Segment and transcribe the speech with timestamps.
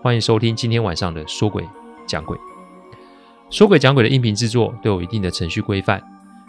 [0.00, 1.68] 欢迎收听今天晚上的说鬼
[2.06, 2.38] 讲鬼。
[3.50, 6.00] 说鬼讲鬼的音频制作都有一定的程序规范，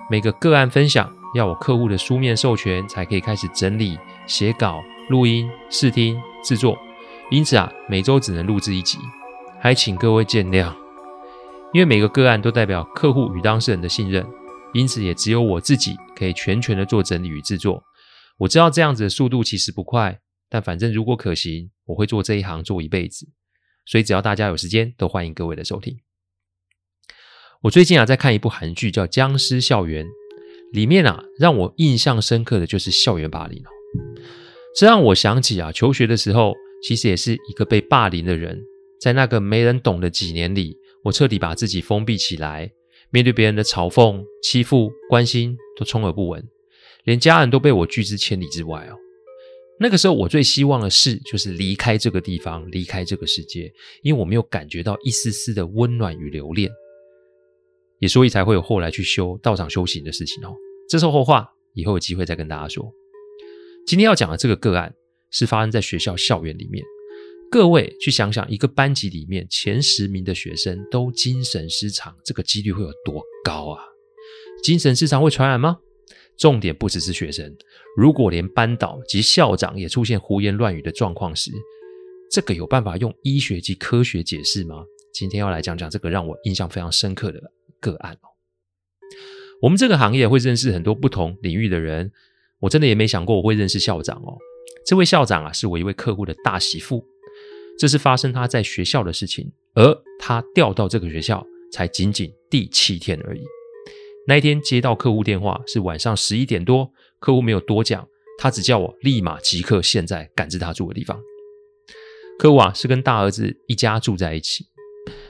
[0.08, 6.78] 每个个案分享要有客户的书面授权才可以开始整理、写稿、录音、试听、制作。
[7.32, 9.00] 因此啊，每周只能录制一集，
[9.60, 10.72] 还请各位见谅。
[11.74, 14.24] 因为每个个案都代表客户与当事人的信任，
[14.74, 17.82] 因此也只有我自己可以全权的做整理与制作。
[18.38, 23.28] 我知道这样子的速度其实不快，但反正如果可行，我会做这一行做一辈子。
[23.90, 25.98] 所以只要大家有时间，都欢迎各位的收听。
[27.64, 30.06] 我最近啊在看一部韩剧，叫《僵尸校园》，
[30.72, 33.70] 里面啊让我印象深刻的就是校园霸凌哦。
[34.78, 38.62] 这让我想起啊求学的时候，其实也是一个被霸凌的人。
[39.02, 42.70] 在那个没人懂的几年里，我彻底把自己封闭起来，
[43.10, 46.48] 面对别人的嘲讽、欺负、关心都充耳不闻，
[47.06, 48.96] 连家人都被我拒之千里之外哦。
[49.82, 53.72] 那个时候，我最希望的事就是离开这个地方，离开这个世界，
[54.04, 56.70] 因为我没有感觉到一丝丝的温暖与留恋，
[58.00, 60.54] 也所以才会有后来去修道场修行的事情哦。
[60.90, 62.92] 这是后话，以后有机会再跟大家说。
[63.88, 64.94] 今天要讲的这个个案
[65.32, 66.84] 是发生在学校校园里面，
[67.50, 73.82] 各位去想想，一个班级里面前十名的学生都精神失常，这个几率会有多高啊？
[74.62, 75.78] 精神失常会传染吗？
[76.40, 77.54] 重点不只是学生，
[77.98, 81.52] 如果连班导及校长也出现胡言乱语的状况时，
[82.32, 84.86] 这个有办法用医学及科学解释吗？
[85.14, 87.42] 今天要来讲讲这个让我印象非常深刻的
[87.82, 88.30] 个案哦。
[89.62, 92.10] 我们这个行业会认识很多不同领域的人，
[92.60, 94.38] 我真的也没想过我会认识校长哦。
[94.86, 97.04] 这位校长啊，是我一位客户的大媳妇，
[97.78, 103.42] 这是发生他在学校的事情，而他调到这个学校才仅仅第七天而已。
[104.30, 108.08] 那一天接到客户电话是晚上十一点多，客户没有多讲，
[108.38, 111.20] 他只叫我立马即刻现在赶至他住的地方。
[112.38, 114.68] 客户啊是跟大儿子一家住在一起，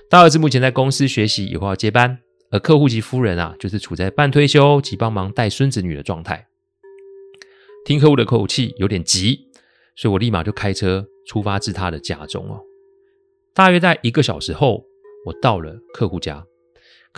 [0.10, 2.20] 大儿子目前在公司学习，以后要接班，
[2.52, 6.48] 而客户及夫人啊就是处在半退休及帮忙带孙子女的状态。
[7.86, 9.48] 听客户的口气有点急，
[9.96, 12.60] 所以我立马就开车出发至他的家中哦。
[13.54, 14.84] 大约在一个小时后，
[15.26, 16.46] 我到了客户家。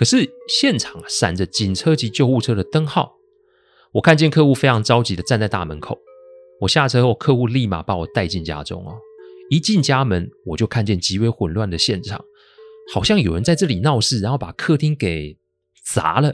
[0.01, 3.17] 可是现场，闪着警车及救护车的灯号。
[3.91, 5.99] 我看见客户非常着急的站在大门口。
[6.61, 8.97] 我下车后，客户立马把我带进家中哦。
[9.51, 12.19] 一进家门，我就看见极为混乱的现场，
[12.91, 15.37] 好像有人在这里闹事，然后把客厅给
[15.85, 16.33] 砸了。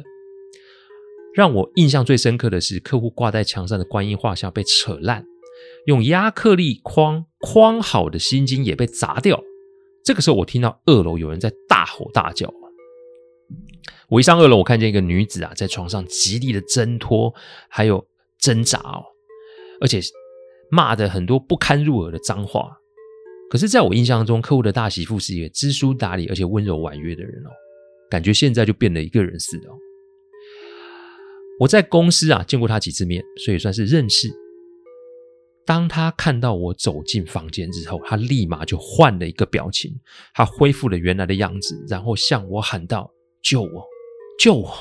[1.35, 5.25] 让我印象最深刻的是，客户挂在墙上的观音画像被扯烂，
[5.88, 9.44] 用压克力框框好的心经也被砸掉。
[10.05, 12.49] 这个时候，我听到二楼有人在大吼大叫。
[14.09, 17.34] 我一上二楼，我看见一个女子啊，在床上极力的挣脱，
[17.69, 18.06] 还有
[18.40, 19.03] 挣扎哦，
[19.81, 20.00] 而且
[20.72, 22.78] 骂的很多不堪入耳的脏话。
[23.50, 27.50] 可是，在我印象中，客户的大媳妇是一个知书达理而且温柔婉约的人哦，
[28.09, 29.69] 感觉现在就变了一个人似的。
[31.59, 34.29] 我在公司啊见过她几次面，所以算是认识。
[35.66, 39.91] 当她看到我走进房间之后，她立马就换了一个表情，
[40.34, 43.12] 她恢复了原来的样子，然后向我喊道
[43.50, 43.88] ：“救我！”
[44.38, 44.74] 救我！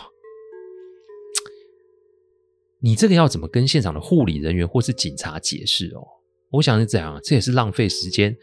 [2.80, 6.04] 你这个要怎么跟现场的护理人员或是警察解释哦？
[6.50, 8.36] 我想是这样，这也是浪费时间。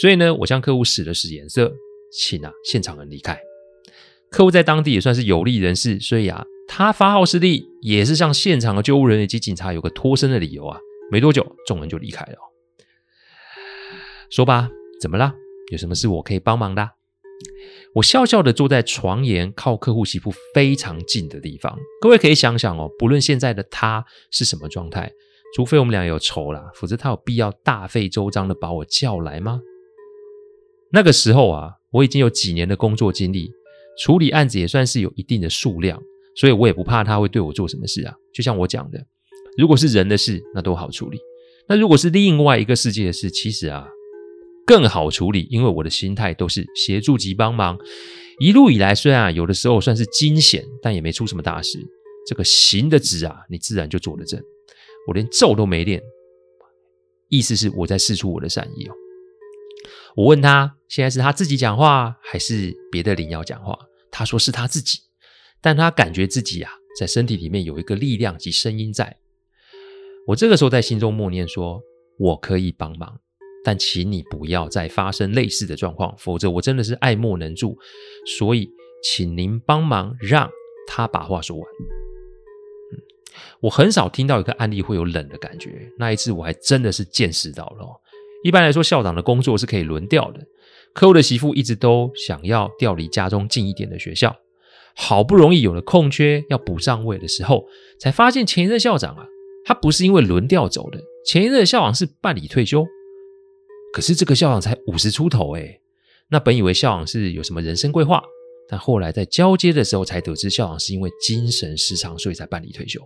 [0.00, 1.72] 所以呢，我向客户使了使眼色，
[2.12, 3.38] 请啊现场人离开。
[4.30, 10.78] 客户在当地也算是有利人士，所以啊，他发号施令，也是向现场的救护人员及警察有个脱身的理由啊。
[11.10, 12.38] 没多久，众人就离开了。
[14.28, 14.68] 说吧，
[15.00, 15.34] 怎么了？
[15.70, 16.90] 有什么事我可以帮忙的？
[17.94, 21.76] 我笑笑的坐在床沿，靠客户媳妇非常近的地方。
[22.00, 25.10] 各位可以想想哦，不论现在的他是什么状态，
[25.56, 29.60] 除非我们俩有仇啦，否则他有必要大费周章的把我叫来吗？
[30.92, 33.50] 那个时候啊，我已经有几年的工作经历，
[34.02, 36.00] 处理案子也算是有一定的数量，
[36.36, 38.14] 所以我也不怕他会对我做什么事啊。
[38.32, 39.04] 就像我讲的，
[39.56, 41.18] 如果是人的事，那都好处理；
[41.68, 43.88] 那如果是另外一个世界的事，其实啊。
[44.68, 47.78] 更好处理，因为我的心态都是协助及帮忙。
[48.38, 51.78] 一路以来，虽然有的时候算是惊险，但也没出什么大事。
[52.26, 54.38] 这个行的直啊，你自然就坐得正。
[55.06, 56.02] 我连咒都没练，
[57.30, 58.92] 意思是我在释出我的善意哦。
[60.14, 63.78] 我问他，现在是他自己讲话，还是别的灵要讲话？
[64.10, 64.98] 他说是他自己，
[65.62, 66.70] 但他感觉自己啊，
[67.00, 69.16] 在身体里面有一个力量及声音在。
[70.26, 71.80] 我这个时候在心中默念说
[72.20, 73.18] ：“我可以帮忙，
[73.68, 77.76] 但请你不要再发生类似的状况，否则我真的是爱莫能助。
[78.24, 78.66] 所以，
[79.02, 80.48] 请您帮忙让
[80.86, 81.66] 他把话说完。”
[82.90, 82.96] 嗯，
[83.60, 87.86] 我很少听到一个案例会有冷的感觉，那一次我还真的是见识到了。
[88.42, 90.40] 一般来说，校长的工作是可以轮调的。
[90.94, 94.34] 客户的媳妇一直都想要调离家中近一点的学校，
[94.96, 97.66] 好不容易有了空缺要补上位的时候，
[98.00, 99.26] 才发现前一任校长啊，
[99.66, 102.86] 他不是因为轮调走的，前一任校长是办理退休。
[103.92, 105.80] 可是这个校长才五十出头诶，
[106.30, 108.22] 那本以为校长是有什么人生规划，
[108.68, 113.00] 但后来在交接的时候才得知，校长是因为精神失常，所以才办理退休。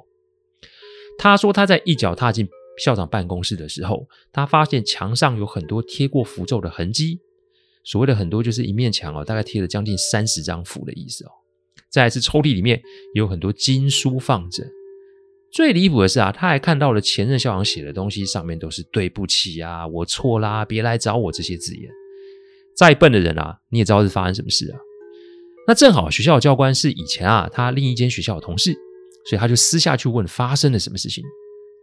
[1.19, 2.49] 他说他在一脚踏进。
[2.79, 7.21] 校长办公室的时候，他发现墙上有很多贴过符咒的痕迹。
[7.85, 11.31] 所谓的很多，就是一面墙哦，大概贴了将近三十张符的意思哦。
[11.91, 12.81] 再来是抽屉里面
[13.13, 14.65] 有很多经书放着。
[15.53, 21.91] 最离谱的是啊，他还看到了前任校长写的东西，上面都是对不起啊，我错啦，别来找我这些字眼。
[22.75, 24.81] 再笨的人啊，你也知道是发生什么事啊？
[25.69, 28.73] 那正好学校教官是以前啊他另一间学校的同事，
[29.27, 31.23] 所以他就私下去问发生了什么事情。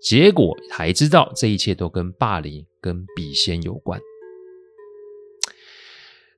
[0.01, 4.01] 结果才知道，这一切都跟霸凌、跟笔仙有关。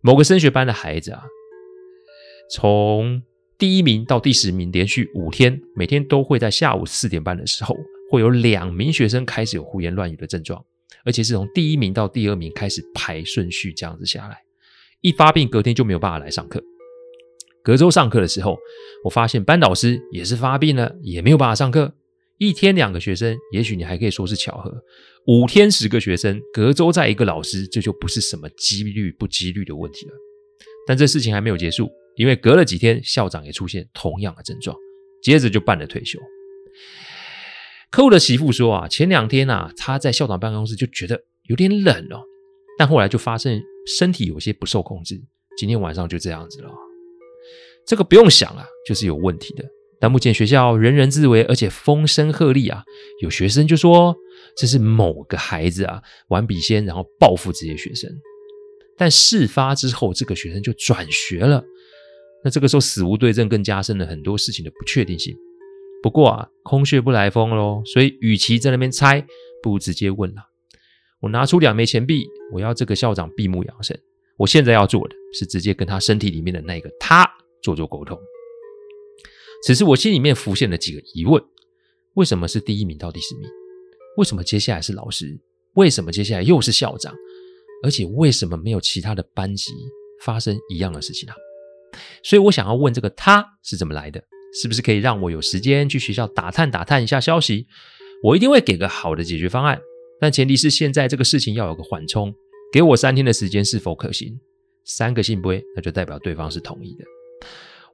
[0.01, 1.23] 某个升学班的孩子啊，
[2.51, 3.23] 从
[3.61, 7.77] 第一名到第十名，连续五天，每天都会在下午四点半的时候，
[8.09, 10.65] 会有两名学生开始有胡言乱语的症状，
[11.05, 14.39] 而且是从第一名到第二名开始排顺序这样子下来。
[15.01, 16.59] 一发病，隔天就没有办法来上课。
[17.61, 18.57] 隔周上课的时候，
[19.03, 21.93] 我发现班导师也是发病了，也没有办法上课。
[22.39, 24.71] 一天两个学生，也许你还可以说是巧合；
[25.27, 30.13] 五天十个学生，隔周再一个老师，这就不是什么几率不几率的问题了。
[30.87, 31.87] 但这事情还没有结束，
[32.21, 34.77] 因为隔了几天，校长也出现同样的症状，
[35.23, 36.19] 接着就办了退休。
[37.89, 42.21] 客户的媳妇说啊，前两天啊，他在校长办公室就觉得有点冷哦，
[42.77, 45.19] 但后来就发现身体有些不受控制，
[45.57, 46.69] 今天晚上就这样子了。
[47.87, 49.65] 这个不用想啊，就是有问题的。
[49.99, 52.83] 但目前学校人人自危，而且风声鹤唳啊！
[53.23, 54.15] 有学生就说
[54.55, 58.07] 这是某个孩子啊玩笔仙，然后报复这些学生。
[58.95, 61.63] 但事发之后，这个学生就转学了。
[62.43, 65.35] 那这个时候死无对证，更加深了很多事情的不确定性。
[66.01, 69.21] 不过啊，空穴不来风喽，所以与其在那边猜，
[69.61, 70.41] 不如直接问了。
[71.19, 73.99] 我拿出两枚钱币，我要这个校长闭目养神。
[74.37, 77.29] 我现在要做的是直接跟他身体里面的那个他
[77.61, 78.17] 做做沟通。
[79.63, 81.39] 此时我心里面浮现了几个疑问：
[82.15, 83.47] 为什么是第一名到第十名？
[84.17, 85.39] 为什么接下来是老师？
[85.75, 87.13] 为什么接下来又是校长？
[87.83, 89.71] 而且为什么没有其他的班级
[90.21, 91.35] 发生一样的事情啊？
[92.23, 94.23] 所以我想要问这个他是怎么来的？
[94.61, 97.67] 是不是可以让我有时间去学校打探打探一下消息？
[98.23, 99.79] 我一定会给个好的解决方案，
[100.19, 102.33] 但前提是现在这个事情要有个缓冲，
[102.71, 104.39] 给我三天的时间是否可行？
[104.83, 107.05] 三个信不会，那就代表对方是同意的。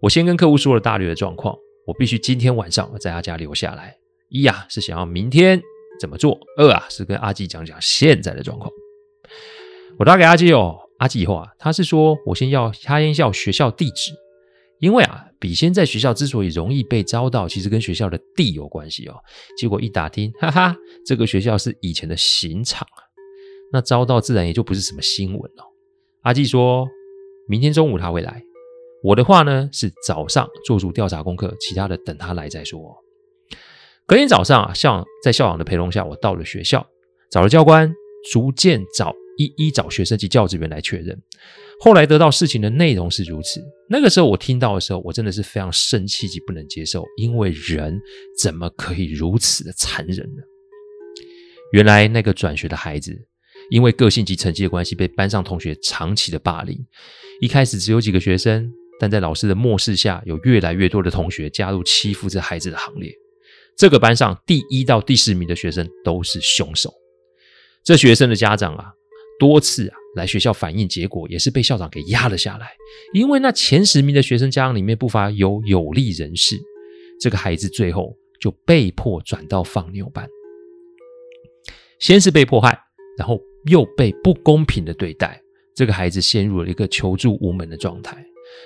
[0.02, 1.56] 我先跟客户说了大略的状况，
[1.86, 3.96] 我必须今天晚上在他家留下来。
[4.30, 5.62] 一啊是想要明天
[6.00, 8.72] 怎么做，二啊是跟阿基讲讲现在的状况。
[10.00, 14.12] 我打给阿基哦，阿基以后啊，他是说我先要他先要学校地址，
[14.80, 19.16] 因为啊笔仙在学校之所以容易被招到，其实跟学校的地有关系哦。
[19.58, 20.76] 结果一打听，哈哈，
[21.06, 23.00] 这个学校是以前的刑场啊，
[23.72, 25.64] 那招到自然也就不是什么新闻哦。
[26.22, 26.88] 阿基说
[27.48, 28.44] 明天中午他会来。
[29.04, 32.98] 我的话呢是早上做足调查功课，其他的等他来再说。
[34.08, 36.86] 隔天早上啊，校长在校长的陪同下，我到了学校，
[37.30, 37.94] 找了教官，
[38.32, 41.18] 逐渐找一一找学生及教职员来确认。
[41.80, 43.64] 后来得到事情的内容是如此。
[43.90, 48.00] 那个时候我听到的时候，我真的是非常生气及不能接受，因为人
[48.42, 50.44] 怎么可以如此的残忍呢？
[51.72, 53.16] 原来那个转学的孩子，
[53.70, 56.78] 因为个性及成绩的关系，被班上同学长期的霸凌。
[57.40, 58.72] 一开始只有几个学生。
[59.00, 63.14] 但在老师的漠视下，有越来越多的同学加入欺负这孩子的行列。
[63.78, 66.92] 这个班上第一到第十名的学生都是凶手。
[67.84, 68.92] 这学生的家长啊，
[69.40, 72.72] 多次啊来学校反映，结果也是被校长给压了下来。
[73.14, 76.58] 因为那前十名的学生家长里面不乏有有利人士，
[77.20, 80.28] 这个孩子最后就被迫转到放牛班。
[82.00, 82.80] 先是被迫害，
[83.18, 85.42] 然后又被不公平的对待，
[85.76, 88.24] 这个孩子陷入了一个求助无门的状态。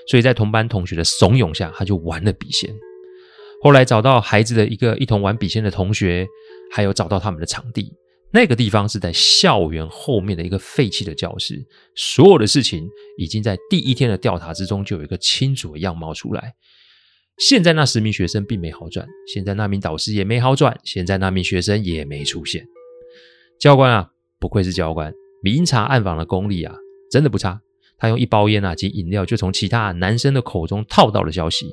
[0.08, 2.74] 所以在同班同学的怂恿下，他就玩了笔仙。
[3.62, 6.28] 后来找到孩子的一个一同玩笔仙的同学，
[6.72, 7.94] 还有找到他们的场地，
[8.34, 16.56] 那个地方是在校园后面的一个废弃的教室，所有的事情已经在第一天的调查之中就有一个清楚的样貌出来。
[17.38, 22.66] 现在那十名学生并没好转，现在那名导师也没好转，现在那名学生也没出现。
[23.60, 26.74] 教官啊，不愧是教官，明察暗访的功力啊，
[27.12, 27.60] 真的不差。
[27.98, 31.66] 他用一包烟啊及饮料就从其他男生的口中套到了消息，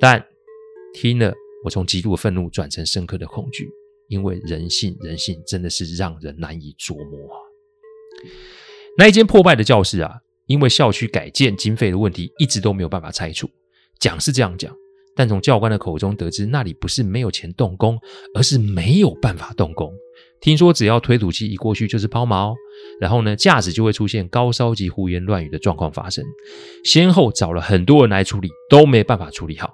[0.00, 0.24] 但
[0.94, 3.68] 听了我从极度的愤怒转成深刻的恐惧。
[4.08, 7.36] 因为人性，人性真的是让人难以琢磨啊！
[8.96, 10.12] 那一间破败的教室啊，
[10.46, 13.48] 因为校区改建经费的问题，一直都没有办法拆除。
[13.98, 14.74] 讲是这样讲，
[15.16, 17.98] 但从教官的口中得知，那里不是没有钱动工，
[18.34, 19.92] 而是没有办法动工。
[20.40, 22.54] 听说只要推土机一过去就是抛锚，
[23.00, 26.22] 然后呢，架子就会出现高烧及胡言乱语的状况发生。
[26.84, 29.72] 先后找了很多人来处理，都没办法处理好。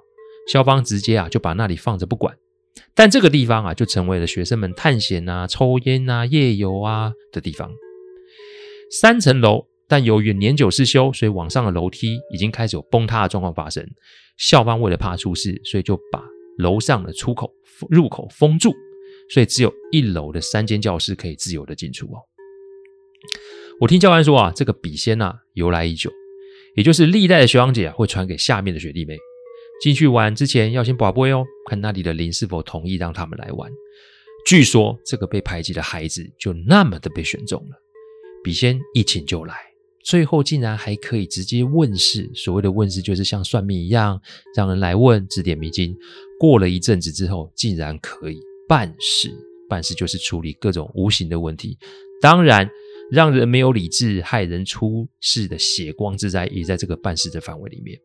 [0.51, 2.35] 校方直接啊就把那里放着不管。
[2.93, 7.71] 但这个地方啊，就成为了学生们探险啊、抽烟啊、夜游啊的地方。
[8.99, 13.85] 三层楼，但由于年久失修，所以往上的楼梯已经开始有崩塌的状况发生。
[14.37, 16.21] 校方为了怕出事，所以就把
[16.57, 17.49] 楼上的出口、
[17.89, 18.73] 入口封住，
[19.29, 22.19] 所以只有一楼的三间教室可以自由的进出哦。
[23.79, 26.11] 我听教官说啊，这个笔仙啊由来已久，
[26.75, 29.17] 也就是历代的学长姐会传给下面的学弟妹。
[29.81, 33.71] 进去玩之前要先拔杯哦，看那里的灵是否同意让他们来玩。
[34.45, 37.75] 据说这个被排挤的孩子就那么的被选中了，
[38.43, 39.55] 笔仙一请就来，
[40.03, 42.29] 最后竟然还可以直接问事。
[42.35, 44.21] 所谓的问事就是像算命一样，
[44.55, 45.95] 让人来问指点迷津。
[46.39, 49.31] 过了一阵子之后，竟然可以办事。
[49.69, 51.77] 办事就是处理各种无形的问题，
[52.19, 52.69] 当然
[53.09, 57.97] 让人没有理智、害人出事的血光之灾也在这个办事的范围里面。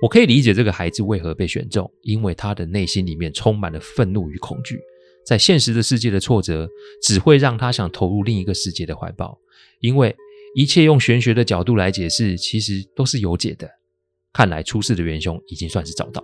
[0.00, 4.78] 我可以理解这个孩子为何被选中，因为他的内心里面充满了愤怒与恐惧。
[5.26, 6.68] 在现实的世界的挫折，
[7.02, 9.38] 只会让他想投入另一个世界的怀抱。
[9.80, 10.14] 因为
[10.54, 13.68] 一切用玄学的角度来解释，其实都是有解的。
[14.32, 16.22] 看来出事的元凶已经算是找到。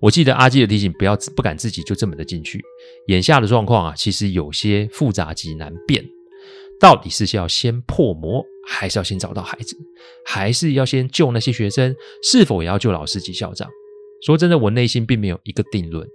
[0.00, 2.60] 我记得阿基的提醒，不要不敢自己就这么的进去。
[3.08, 6.04] 眼下的状况啊，其实有些复杂及难辨。
[6.80, 9.76] 到底是要先破魔，还是要先找到孩子，
[10.24, 11.94] 还是要先救那些学生？
[12.22, 13.68] 是否也要救老师及校长？
[14.24, 16.06] 说真的，我内心并没有一个定论。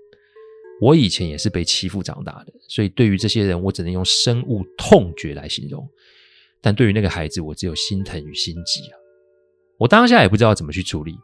[0.81, 5.87] 我以前也是被欺负长大的，所以对于这些人，我只能用深恶痛绝来形容。
[6.61, 8.97] 但对于那个孩子，我只有心疼与心急啊！
[9.77, 11.15] 我当下也不知道怎么去处理，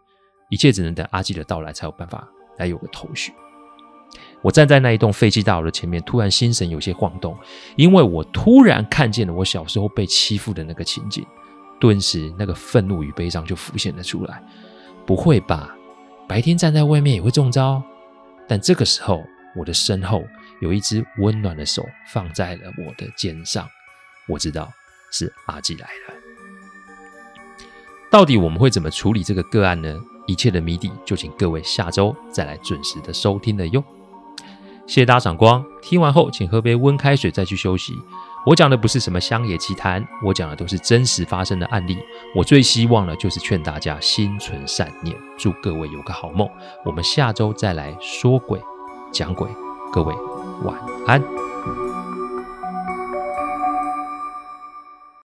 [0.49, 3.31] 一切只能等阿基的到来才有办法来有个头绪。
[4.41, 7.37] 我站在那一栋废弃大楼的前面，突然心神有些晃动，
[7.75, 11.25] 因为我突然看见了我小时候被欺负的那个情景，
[11.79, 14.43] 顿时那个愤怒与悲伤就浮现了出来。
[15.05, 15.75] 不会吧？
[16.27, 17.83] 白天站在外面也会中招？
[18.47, 19.21] 但这个时候，
[19.55, 20.23] 我的身后
[20.59, 23.67] 有一只温暖的手放在了我的肩上，
[24.27, 24.71] 我知道
[25.11, 26.15] 是阿基来了。
[28.09, 29.99] 到底我们会怎么处理这个个案呢？
[30.27, 33.83] 一切的谜底就请各位下周再来准时的收听了哟。
[34.87, 37.93] 谢谢大家赏光，听完后请喝杯温开水再去休息。
[38.45, 41.97] 我讲的不是什么乡野奇谈，我讲的都是真实发生的案例。
[42.35, 46.49] 我最希望的就是劝大家心存善念，祝各位有个好梦。
[46.83, 48.59] 我们下周再来说鬼
[49.13, 49.47] 讲鬼，
[49.93, 50.13] 各位
[50.63, 51.50] 晚安。